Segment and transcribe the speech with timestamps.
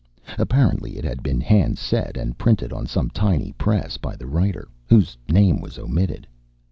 [0.39, 4.67] Apparently it had been hand set and printed on some tiny press by the writer,
[4.89, 6.25] whose name was omitted.